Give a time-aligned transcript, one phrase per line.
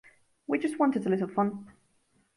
[0.47, 1.67] We just wanted a little fun.